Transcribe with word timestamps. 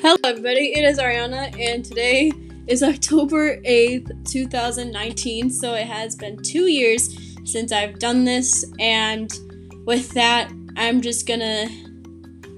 Hello, 0.00 0.14
everybody. 0.22 0.74
It 0.74 0.84
is 0.84 1.00
Ariana, 1.00 1.52
and 1.58 1.84
today 1.84 2.30
is 2.68 2.84
October 2.84 3.60
8th, 3.62 4.30
2019. 4.30 5.50
So 5.50 5.74
it 5.74 5.88
has 5.88 6.14
been 6.14 6.40
two 6.40 6.68
years 6.68 7.18
since 7.44 7.72
I've 7.72 7.98
done 7.98 8.24
this, 8.24 8.64
and 8.78 9.36
with 9.86 10.10
that, 10.10 10.52
I'm 10.76 11.00
just 11.00 11.26
gonna 11.26 11.66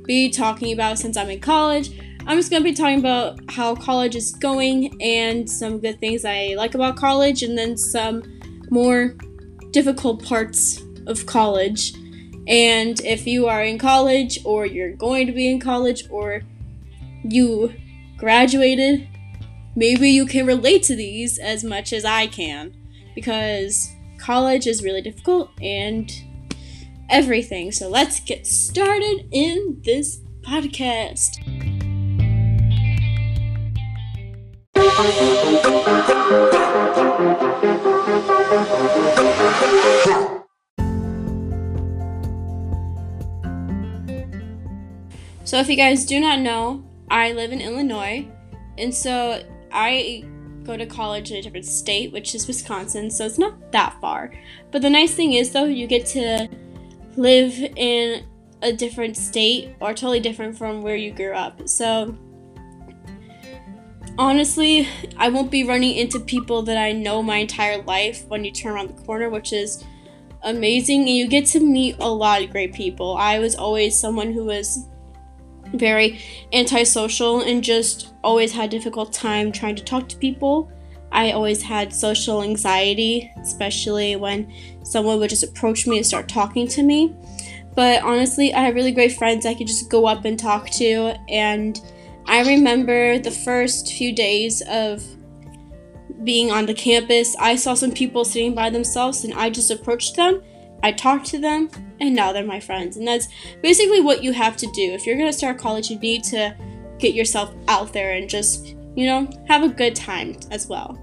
be 0.04 0.28
talking 0.28 0.74
about 0.74 0.98
since 0.98 1.16
I'm 1.16 1.30
in 1.30 1.40
college. 1.40 1.98
I'm 2.26 2.36
just 2.36 2.50
gonna 2.50 2.62
be 2.62 2.74
talking 2.74 2.98
about 2.98 3.40
how 3.48 3.74
college 3.74 4.16
is 4.16 4.32
going 4.32 5.00
and 5.00 5.48
some 5.48 5.80
good 5.80 5.98
things 5.98 6.26
I 6.26 6.52
like 6.58 6.74
about 6.74 6.96
college, 6.96 7.42
and 7.42 7.56
then 7.56 7.74
some 7.78 8.22
more 8.68 9.16
difficult 9.70 10.22
parts 10.22 10.82
of 11.06 11.24
college. 11.24 11.94
And 12.46 13.00
if 13.00 13.26
you 13.26 13.46
are 13.46 13.64
in 13.64 13.78
college, 13.78 14.40
or 14.44 14.66
you're 14.66 14.92
going 14.92 15.26
to 15.26 15.32
be 15.32 15.48
in 15.50 15.58
college, 15.58 16.04
or 16.10 16.42
you 17.24 17.72
graduated, 18.16 19.08
maybe 19.76 20.10
you 20.10 20.26
can 20.26 20.46
relate 20.46 20.82
to 20.84 20.96
these 20.96 21.38
as 21.38 21.64
much 21.64 21.92
as 21.92 22.04
I 22.04 22.26
can 22.26 22.74
because 23.14 23.88
college 24.18 24.66
is 24.66 24.82
really 24.82 25.02
difficult 25.02 25.50
and 25.60 26.10
everything. 27.08 27.72
So 27.72 27.88
let's 27.88 28.20
get 28.20 28.46
started 28.46 29.26
in 29.32 29.80
this 29.84 30.20
podcast. 30.42 31.38
So, 45.44 45.58
if 45.58 45.68
you 45.68 45.76
guys 45.76 46.04
do 46.04 46.20
not 46.20 46.38
know, 46.38 46.84
I 47.10 47.32
live 47.32 47.52
in 47.52 47.60
Illinois, 47.60 48.28
and 48.78 48.94
so 48.94 49.42
I 49.72 50.24
go 50.62 50.76
to 50.76 50.86
college 50.86 51.30
in 51.30 51.38
a 51.38 51.42
different 51.42 51.66
state, 51.66 52.12
which 52.12 52.34
is 52.34 52.46
Wisconsin, 52.46 53.10
so 53.10 53.26
it's 53.26 53.38
not 53.38 53.72
that 53.72 53.96
far. 54.00 54.32
But 54.70 54.82
the 54.82 54.90
nice 54.90 55.14
thing 55.14 55.32
is, 55.32 55.50
though, 55.50 55.64
you 55.64 55.86
get 55.86 56.06
to 56.06 56.48
live 57.16 57.52
in 57.76 58.24
a 58.62 58.72
different 58.72 59.16
state 59.16 59.74
or 59.80 59.94
totally 59.94 60.20
different 60.20 60.56
from 60.56 60.82
where 60.82 60.96
you 60.96 61.12
grew 61.12 61.32
up. 61.32 61.68
So, 61.68 62.16
honestly, 64.18 64.86
I 65.16 65.28
won't 65.30 65.50
be 65.50 65.64
running 65.64 65.96
into 65.96 66.20
people 66.20 66.62
that 66.62 66.76
I 66.76 66.92
know 66.92 67.22
my 67.22 67.38
entire 67.38 67.82
life 67.82 68.24
when 68.28 68.44
you 68.44 68.52
turn 68.52 68.72
around 68.72 68.88
the 68.88 69.02
corner, 69.02 69.30
which 69.30 69.52
is 69.52 69.82
amazing. 70.42 71.00
And 71.00 71.16
you 71.16 71.26
get 71.26 71.46
to 71.46 71.60
meet 71.60 71.96
a 72.00 72.08
lot 72.08 72.42
of 72.42 72.50
great 72.50 72.74
people. 72.74 73.16
I 73.16 73.38
was 73.38 73.54
always 73.56 73.98
someone 73.98 74.32
who 74.32 74.44
was 74.44 74.86
very 75.74 76.20
antisocial 76.52 77.42
and 77.42 77.62
just 77.62 78.12
always 78.22 78.52
had 78.52 78.70
difficult 78.70 79.12
time 79.12 79.52
trying 79.52 79.76
to 79.76 79.84
talk 79.84 80.08
to 80.08 80.16
people. 80.16 80.70
I 81.12 81.32
always 81.32 81.62
had 81.62 81.92
social 81.92 82.42
anxiety, 82.42 83.30
especially 83.40 84.16
when 84.16 84.52
someone 84.84 85.18
would 85.18 85.30
just 85.30 85.42
approach 85.42 85.86
me 85.86 85.96
and 85.96 86.06
start 86.06 86.28
talking 86.28 86.68
to 86.68 86.82
me. 86.82 87.14
But 87.74 88.02
honestly, 88.02 88.52
I 88.52 88.62
have 88.62 88.74
really 88.74 88.92
great 88.92 89.12
friends 89.12 89.46
I 89.46 89.54
could 89.54 89.66
just 89.66 89.90
go 89.90 90.06
up 90.06 90.24
and 90.24 90.38
talk 90.38 90.70
to. 90.70 91.14
And 91.28 91.80
I 92.26 92.42
remember 92.42 93.18
the 93.18 93.30
first 93.30 93.92
few 93.92 94.12
days 94.12 94.62
of 94.68 95.02
being 96.24 96.50
on 96.50 96.66
the 96.66 96.74
campus, 96.74 97.34
I 97.40 97.56
saw 97.56 97.74
some 97.74 97.92
people 97.92 98.24
sitting 98.24 98.54
by 98.54 98.70
themselves 98.70 99.24
and 99.24 99.34
I 99.34 99.50
just 99.50 99.70
approached 99.70 100.16
them. 100.16 100.42
I 100.82 100.92
talked 100.92 101.26
to 101.26 101.38
them, 101.38 101.70
and 102.00 102.14
now 102.14 102.32
they're 102.32 102.44
my 102.44 102.60
friends. 102.60 102.96
And 102.96 103.06
that's 103.06 103.28
basically 103.62 104.00
what 104.00 104.22
you 104.22 104.32
have 104.32 104.56
to 104.58 104.66
do. 104.72 104.92
If 104.92 105.06
you're 105.06 105.16
going 105.16 105.30
to 105.30 105.36
start 105.36 105.58
college, 105.58 105.90
you 105.90 105.98
need 105.98 106.24
to 106.24 106.54
get 106.98 107.14
yourself 107.14 107.54
out 107.68 107.92
there 107.92 108.12
and 108.14 108.28
just, 108.28 108.74
you 108.94 109.06
know, 109.06 109.28
have 109.48 109.62
a 109.62 109.68
good 109.68 109.94
time 109.94 110.36
as 110.50 110.66
well. 110.66 110.98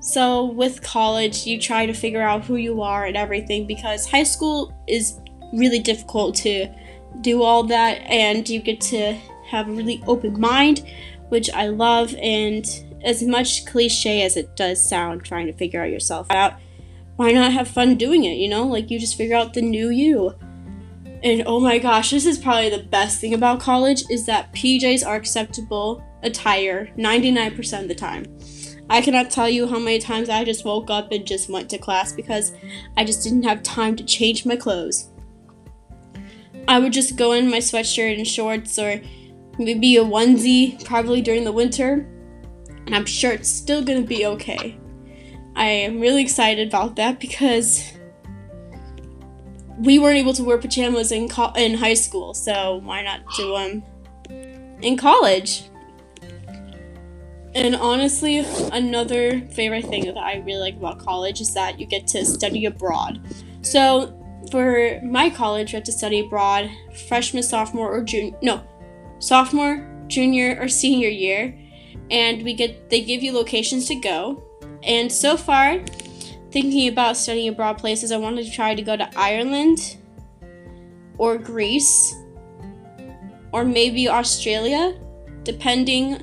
So, 0.00 0.46
with 0.46 0.82
college, 0.82 1.46
you 1.46 1.58
try 1.58 1.86
to 1.86 1.94
figure 1.94 2.20
out 2.20 2.44
who 2.44 2.56
you 2.56 2.82
are 2.82 3.06
and 3.06 3.16
everything 3.16 3.66
because 3.66 4.06
high 4.06 4.22
school 4.22 4.74
is 4.86 5.18
really 5.54 5.78
difficult 5.78 6.34
to 6.36 6.68
do 7.20 7.42
all 7.42 7.62
that, 7.64 8.02
and 8.02 8.46
you 8.48 8.60
get 8.60 8.80
to 8.82 9.14
have 9.48 9.68
a 9.68 9.72
really 9.72 10.02
open 10.06 10.38
mind, 10.38 10.84
which 11.28 11.48
I 11.50 11.68
love. 11.68 12.14
And 12.20 12.66
as 13.02 13.22
much 13.22 13.64
cliche 13.66 14.22
as 14.22 14.36
it 14.36 14.56
does 14.56 14.86
sound, 14.86 15.24
trying 15.24 15.46
to 15.46 15.52
figure 15.52 15.82
out 15.82 15.90
yourself 15.90 16.30
out, 16.30 16.54
why 17.16 17.32
not 17.32 17.52
have 17.52 17.68
fun 17.68 17.96
doing 17.96 18.24
it, 18.24 18.36
you 18.36 18.48
know? 18.48 18.66
Like 18.66 18.90
you 18.90 18.98
just 18.98 19.16
figure 19.16 19.36
out 19.36 19.54
the 19.54 19.62
new 19.62 19.90
you. 19.90 20.34
And 21.22 21.42
oh 21.46 21.60
my 21.60 21.78
gosh, 21.78 22.10
this 22.10 22.26
is 22.26 22.38
probably 22.38 22.68
the 22.68 22.82
best 22.82 23.20
thing 23.20 23.34
about 23.34 23.60
college 23.60 24.04
is 24.10 24.26
that 24.26 24.52
PJs 24.52 25.06
are 25.06 25.16
acceptable 25.16 26.04
attire 26.22 26.90
99% 26.98 27.82
of 27.82 27.88
the 27.88 27.94
time. 27.94 28.26
I 28.90 29.00
cannot 29.00 29.30
tell 29.30 29.48
you 29.48 29.66
how 29.66 29.78
many 29.78 29.98
times 29.98 30.28
I 30.28 30.44
just 30.44 30.64
woke 30.64 30.90
up 30.90 31.12
and 31.12 31.26
just 31.26 31.48
went 31.48 31.70
to 31.70 31.78
class 31.78 32.12
because 32.12 32.52
I 32.96 33.04
just 33.04 33.22
didn't 33.22 33.44
have 33.44 33.62
time 33.62 33.96
to 33.96 34.04
change 34.04 34.44
my 34.44 34.56
clothes. 34.56 35.08
I 36.68 36.78
would 36.78 36.92
just 36.92 37.16
go 37.16 37.32
in 37.32 37.50
my 37.50 37.58
sweatshirt 37.58 38.16
and 38.16 38.26
shorts 38.26 38.78
or 38.78 39.00
maybe 39.58 39.96
a 39.96 40.04
onesie, 40.04 40.84
probably 40.84 41.22
during 41.22 41.44
the 41.44 41.52
winter, 41.52 42.06
and 42.86 42.94
I'm 42.94 43.06
sure 43.06 43.32
it's 43.32 43.48
still 43.48 43.82
gonna 43.82 44.02
be 44.02 44.26
okay. 44.26 44.78
I 45.56 45.66
am 45.66 46.00
really 46.00 46.22
excited 46.22 46.68
about 46.68 46.96
that 46.96 47.20
because 47.20 47.92
we 49.78 49.98
weren't 49.98 50.18
able 50.18 50.32
to 50.34 50.44
wear 50.44 50.58
pajamas 50.58 51.12
in 51.12 51.28
co- 51.28 51.52
in 51.56 51.74
high 51.74 51.94
school, 51.94 52.34
so 52.34 52.80
why 52.82 53.02
not 53.02 53.20
do 53.36 53.52
them 53.56 53.82
in 54.82 54.96
college? 54.96 55.64
And 57.54 57.76
honestly, 57.76 58.38
another 58.72 59.40
favorite 59.52 59.84
thing 59.86 60.06
that 60.06 60.16
I 60.16 60.38
really 60.38 60.58
like 60.58 60.76
about 60.76 60.98
college 60.98 61.40
is 61.40 61.54
that 61.54 61.78
you 61.78 61.86
get 61.86 62.08
to 62.08 62.24
study 62.24 62.64
abroad. 62.64 63.20
So, 63.62 64.20
for 64.50 65.00
my 65.04 65.30
college, 65.30 65.72
you 65.72 65.76
have 65.76 65.84
to 65.84 65.92
study 65.92 66.20
abroad 66.20 66.68
freshman, 67.06 67.44
sophomore, 67.44 67.92
or 67.94 68.02
junior 68.02 68.36
no, 68.42 68.62
sophomore, 69.20 69.88
junior, 70.08 70.58
or 70.60 70.66
senior 70.66 71.08
year, 71.08 71.56
and 72.10 72.42
we 72.42 72.54
get 72.54 72.90
they 72.90 73.02
give 73.02 73.22
you 73.22 73.32
locations 73.32 73.86
to 73.86 73.94
go 73.94 74.42
and 74.84 75.10
so 75.10 75.36
far, 75.36 75.80
thinking 76.50 76.88
about 76.88 77.16
studying 77.16 77.48
abroad 77.48 77.78
places, 77.78 78.12
I 78.12 78.16
wanted 78.16 78.46
to 78.46 78.52
try 78.52 78.74
to 78.74 78.82
go 78.82 78.96
to 78.96 79.08
Ireland 79.16 79.96
or 81.18 81.38
Greece 81.38 82.14
or 83.52 83.64
maybe 83.64 84.08
Australia, 84.08 84.98
depending 85.44 86.22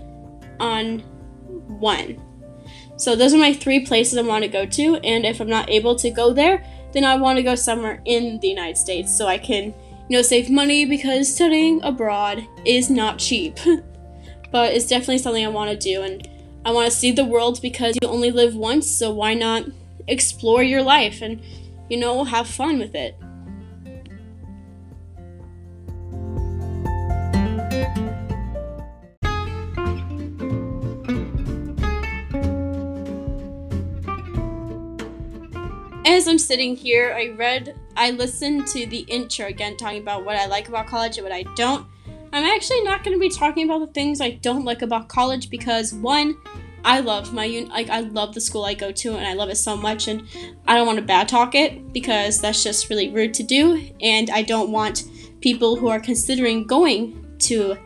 on 0.59 0.99
when. 1.79 2.21
So 2.97 3.15
those 3.15 3.33
are 3.33 3.37
my 3.37 3.53
three 3.53 3.85
places 3.85 4.17
I 4.17 4.21
want 4.21 4.43
to 4.43 4.49
go 4.49 4.65
to, 4.65 4.95
and 4.97 5.25
if 5.25 5.39
I'm 5.39 5.49
not 5.49 5.69
able 5.69 5.95
to 5.95 6.11
go 6.11 6.33
there, 6.33 6.63
then 6.93 7.03
I 7.03 7.15
want 7.15 7.37
to 7.37 7.43
go 7.43 7.55
somewhere 7.55 8.01
in 8.05 8.39
the 8.39 8.47
United 8.47 8.77
States 8.77 9.15
so 9.15 9.27
I 9.27 9.37
can, 9.37 9.73
you 10.07 10.17
know, 10.17 10.21
save 10.21 10.49
money 10.49 10.85
because 10.85 11.33
studying 11.33 11.81
abroad 11.83 12.45
is 12.65 12.89
not 12.89 13.17
cheap. 13.17 13.57
but 14.51 14.73
it's 14.73 14.87
definitely 14.87 15.17
something 15.17 15.43
I 15.43 15.49
want 15.49 15.71
to 15.71 15.77
do 15.77 16.03
and 16.03 16.27
I 16.63 16.71
want 16.71 16.91
to 16.91 16.95
see 16.95 17.11
the 17.11 17.25
world 17.25 17.59
because 17.59 17.95
you 18.01 18.07
only 18.07 18.29
live 18.29 18.55
once, 18.55 18.89
so 18.89 19.11
why 19.11 19.33
not 19.33 19.65
explore 20.07 20.61
your 20.61 20.83
life 20.83 21.23
and, 21.23 21.41
you 21.89 21.97
know, 21.97 22.23
have 22.23 22.47
fun 22.47 22.77
with 22.77 22.93
it? 22.93 23.17
As 36.05 36.27
I'm 36.27 36.37
sitting 36.37 36.75
here, 36.75 37.13
I 37.17 37.29
read, 37.29 37.75
I 37.97 38.11
listened 38.11 38.67
to 38.67 38.85
the 38.85 38.99
intro 39.07 39.47
again, 39.47 39.77
talking 39.77 40.01
about 40.01 40.25
what 40.25 40.35
I 40.35 40.45
like 40.45 40.69
about 40.69 40.85
college 40.85 41.17
and 41.17 41.23
what 41.23 41.33
I 41.33 41.43
don't. 41.55 41.87
I'm 42.33 42.45
actually 42.45 42.81
not 42.83 43.03
going 43.03 43.15
to 43.15 43.19
be 43.19 43.29
talking 43.29 43.69
about 43.69 43.79
the 43.79 43.93
things 43.93 44.21
I 44.21 44.31
don't 44.31 44.63
like 44.63 44.81
about 44.81 45.09
college 45.09 45.49
because 45.49 45.93
one, 45.93 46.37
I 46.83 47.01
love 47.01 47.33
my 47.33 47.45
un- 47.45 47.67
like 47.67 47.89
I 47.89 47.99
love 47.99 48.33
the 48.33 48.41
school 48.41 48.63
I 48.63 48.73
go 48.73 48.91
to 48.91 49.15
and 49.15 49.27
I 49.27 49.33
love 49.33 49.49
it 49.49 49.57
so 49.57 49.75
much 49.75 50.07
and 50.07 50.27
I 50.65 50.75
don't 50.75 50.87
want 50.87 50.97
to 50.97 51.05
bad 51.05 51.27
talk 51.27 51.55
it 51.55 51.93
because 51.93 52.39
that's 52.39 52.63
just 52.63 52.89
really 52.89 53.09
rude 53.09 53.33
to 53.35 53.43
do 53.43 53.91
and 54.01 54.29
I 54.29 54.41
don't 54.41 54.71
want 54.71 55.03
people 55.41 55.75
who 55.75 55.89
are 55.89 55.99
considering 55.99 56.65
going 56.65 57.35
to 57.39 57.77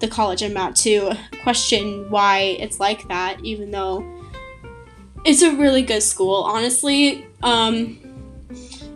the 0.00 0.08
college 0.08 0.42
I'm 0.42 0.56
at 0.56 0.76
to 0.76 1.16
question 1.42 2.08
why 2.10 2.56
it's 2.60 2.78
like 2.78 3.08
that 3.08 3.40
even 3.42 3.70
though 3.70 4.04
it's 5.24 5.42
a 5.42 5.56
really 5.56 5.82
good 5.82 6.02
school 6.02 6.42
honestly. 6.42 7.26
Um, 7.42 7.98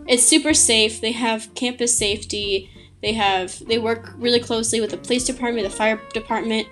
it's 0.07 0.23
super 0.23 0.55
safe. 0.55 1.01
They 1.01 1.11
have 1.11 1.53
campus 1.53 1.95
safety 1.95 2.71
they 3.01 3.13
have 3.13 3.65
they 3.67 3.77
work 3.77 4.13
really 4.17 4.39
closely 4.39 4.81
with 4.81 4.91
the 4.91 4.97
police 4.97 5.25
department, 5.25 5.67
the 5.67 5.75
fire 5.75 6.01
department, 6.13 6.67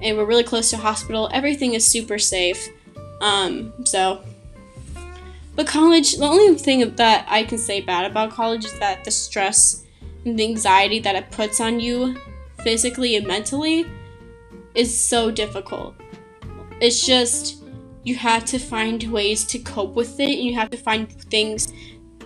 and 0.00 0.16
we're 0.16 0.24
really 0.24 0.44
close 0.44 0.70
to 0.70 0.76
hospital. 0.76 1.28
Everything 1.32 1.74
is 1.74 1.86
super 1.86 2.18
safe. 2.18 2.68
Um, 3.20 3.72
so, 3.84 4.22
but 5.54 5.66
college, 5.66 6.16
the 6.16 6.24
only 6.24 6.56
thing 6.56 6.94
that 6.96 7.26
I 7.28 7.44
can 7.44 7.58
say 7.58 7.80
bad 7.80 8.10
about 8.10 8.30
college 8.30 8.64
is 8.64 8.78
that 8.78 9.04
the 9.04 9.10
stress 9.10 9.84
and 10.24 10.38
the 10.38 10.44
anxiety 10.44 11.00
that 11.00 11.16
it 11.16 11.30
puts 11.30 11.60
on 11.60 11.80
you 11.80 12.16
physically 12.62 13.16
and 13.16 13.26
mentally 13.26 13.86
is 14.74 14.96
so 14.96 15.30
difficult. 15.30 15.94
It's 16.80 17.04
just 17.04 17.62
you 18.04 18.16
have 18.16 18.44
to 18.46 18.58
find 18.58 19.02
ways 19.04 19.44
to 19.46 19.58
cope 19.58 19.94
with 19.94 20.18
it 20.18 20.30
and 20.30 20.42
you 20.42 20.54
have 20.54 20.70
to 20.70 20.76
find 20.76 21.10
things 21.30 21.72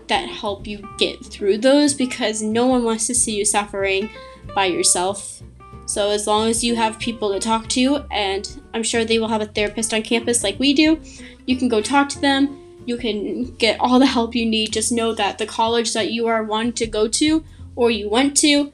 that 0.09 0.29
help 0.29 0.67
you 0.67 0.89
get 0.99 1.25
through 1.25 1.59
those 1.59 1.95
because 1.95 2.43
no 2.43 2.67
one 2.67 2.85
wants 2.85 3.07
to 3.07 3.15
see 3.15 3.37
you 3.37 3.45
suffering 3.45 4.11
by 4.55 4.67
yourself. 4.67 5.43
So, 5.87 6.11
as 6.11 6.27
long 6.27 6.49
as 6.49 6.65
you 6.65 6.75
have 6.75 6.99
people 6.99 7.33
to 7.33 7.39
talk 7.39 7.69
to, 7.71 8.05
and 8.11 8.61
I'm 8.75 8.83
sure 8.83 9.05
they 9.05 9.21
will 9.21 9.29
have 9.29 9.41
a 9.41 9.47
therapist 9.47 9.95
on 9.95 10.03
campus 10.03 10.43
like 10.43 10.59
we 10.59 10.75
do, 10.75 11.01
you 11.47 11.57
can 11.57 11.69
go 11.69 11.81
talk 11.81 12.09
to 12.11 12.21
them. 12.21 12.61
You 12.87 12.97
can 12.97 13.55
get 13.57 13.79
all 13.79 13.99
the 13.99 14.07
help 14.07 14.35
you 14.35 14.47
need. 14.47 14.73
Just 14.73 14.91
know 14.91 15.15
that 15.15 15.39
the 15.39 15.47
college 15.47 15.93
that 15.95 16.11
you 16.11 16.27
are 16.27 16.43
wanting 16.43 16.73
to 16.75 16.87
go 16.87 17.07
to, 17.09 17.45
or 17.77 17.91
you 17.91 18.09
went 18.09 18.37
to, 18.39 18.73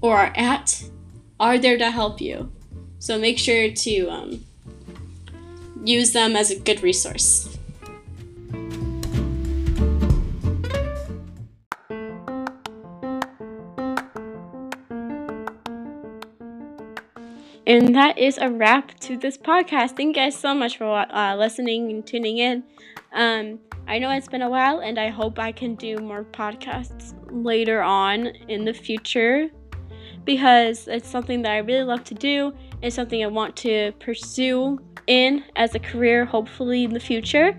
or 0.00 0.16
are 0.16 0.32
at, 0.34 0.82
are 1.38 1.56
there 1.56 1.78
to 1.78 1.90
help 1.90 2.20
you. 2.20 2.50
So, 2.98 3.16
make 3.16 3.38
sure 3.38 3.70
to 3.70 4.06
um, 4.08 4.44
use 5.84 6.12
them 6.12 6.34
as 6.34 6.50
a 6.50 6.58
good 6.58 6.82
resource. 6.82 7.55
And 17.66 17.94
that 17.96 18.16
is 18.16 18.38
a 18.38 18.48
wrap 18.48 18.98
to 19.00 19.16
this 19.16 19.36
podcast. 19.36 19.96
Thank 19.96 20.16
you 20.16 20.22
guys 20.22 20.38
so 20.38 20.54
much 20.54 20.78
for 20.78 21.04
uh, 21.12 21.34
listening 21.36 21.90
and 21.90 22.06
tuning 22.06 22.38
in. 22.38 22.62
Um, 23.12 23.58
I 23.88 23.98
know 23.98 24.10
it's 24.10 24.28
been 24.28 24.42
a 24.42 24.48
while, 24.48 24.80
and 24.80 25.00
I 25.00 25.08
hope 25.08 25.38
I 25.40 25.50
can 25.50 25.74
do 25.74 25.96
more 25.98 26.24
podcasts 26.24 27.14
later 27.28 27.82
on 27.82 28.26
in 28.48 28.64
the 28.64 28.72
future 28.72 29.48
because 30.24 30.86
it's 30.86 31.08
something 31.08 31.42
that 31.42 31.52
I 31.52 31.58
really 31.58 31.82
love 31.82 32.04
to 32.04 32.14
do. 32.14 32.52
It's 32.82 32.94
something 32.94 33.24
I 33.24 33.26
want 33.26 33.56
to 33.56 33.92
pursue 33.98 34.78
in 35.08 35.44
as 35.56 35.74
a 35.74 35.80
career, 35.80 36.24
hopefully 36.24 36.84
in 36.84 36.92
the 36.92 37.00
future. 37.00 37.58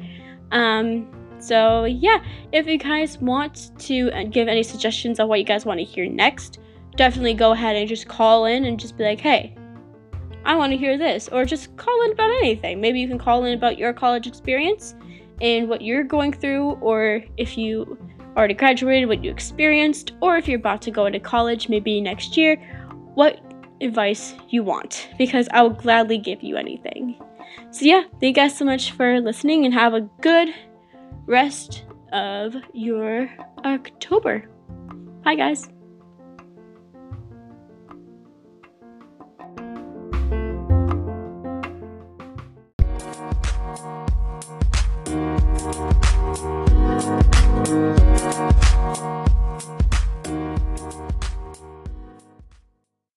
Um, 0.51 1.10
so, 1.39 1.83
yeah, 1.83 2.24
if 2.53 2.65
you 2.65 2.77
guys 2.77 3.18
want 3.18 3.77
to 3.80 4.10
uh, 4.12 4.24
give 4.24 4.48
any 4.48 4.63
suggestions 4.63 5.19
on 5.19 5.27
what 5.27 5.39
you 5.39 5.45
guys 5.45 5.65
want 5.65 5.80
to 5.80 5.86
hear 5.86 6.07
next, 6.10 6.60
definitely 6.95 7.33
go 7.33 7.51
ahead 7.51 7.75
and 7.75 7.88
just 7.88 8.07
call 8.07 8.45
in 8.45 8.65
and 8.65 8.80
just 8.80 8.98
be 8.98 9.03
like, 9.03 9.19
hey, 9.19 9.56
I 10.48 10.56
want 10.56 10.72
to 10.72 10.78
hear 10.78 10.98
this. 10.98 11.30
Or 11.32 11.46
just 11.46 11.76
call 11.78 12.02
in 12.06 12.14
about 12.14 12.32
anything. 12.32 12.82
Maybe 12.82 13.00
you 13.00 13.08
can 13.08 13.20
call 13.20 13.44
in 13.44 13.54
about 13.54 13.78
your 13.78 13.94
college 13.94 14.26
experience 14.26 14.96
and 15.42 15.70
what 15.70 15.82
you're 15.82 16.04
going 16.04 16.34
through, 16.34 16.72
or 16.82 17.22
if 17.38 17.58
you 17.58 17.98
already 18.36 18.56
graduated, 18.56 19.10
what 19.10 19.24
you 19.24 19.30
experienced, 19.30 20.14
or 20.22 20.38
if 20.38 20.48
you're 20.48 20.60
about 20.60 20.82
to 20.84 20.92
go 20.92 21.06
into 21.06 21.20
college 21.20 21.70
maybe 21.70 22.02
next 22.02 22.38
year, 22.38 22.56
what 23.14 23.40
advice 23.82 24.34
you 24.50 24.64
want. 24.64 25.10
Because 25.18 25.48
I 25.52 25.62
will 25.62 25.70
gladly 25.72 26.18
give 26.18 26.42
you 26.42 26.56
anything. 26.58 27.22
So, 27.72 27.86
yeah, 27.86 28.04
thank 28.20 28.24
you 28.24 28.34
guys 28.34 28.58
so 28.58 28.66
much 28.66 28.92
for 28.92 29.20
listening 29.20 29.66
and 29.66 29.74
have 29.74 29.94
a 29.94 30.02
good 30.22 30.50
rest 31.26 31.84
of 32.14 32.56
your 32.74 33.30
October. 33.66 34.50
Bye, 35.24 35.36
guys. 35.36 35.68